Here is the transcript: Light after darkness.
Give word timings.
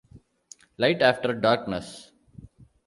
Light 0.79 1.03
after 1.03 1.31
darkness. 1.31 2.11